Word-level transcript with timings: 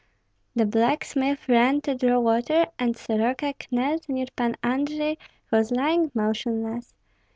The 0.55 0.65
blacksmith 0.65 1.47
ran 1.47 1.81
to 1.81 1.93
draw 1.93 2.19
water, 2.19 2.65
and 2.79 2.97
Soroka 2.97 3.53
knelt 3.69 4.09
near 4.09 4.25
Pan 4.35 4.55
Andrei, 4.63 5.15
who 5.51 5.57
was 5.57 5.69
lying 5.69 6.09
motionless. 6.15 6.95